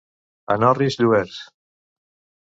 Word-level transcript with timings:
A 0.53 0.55
Norís, 0.61 0.97
lluerts. 1.01 1.37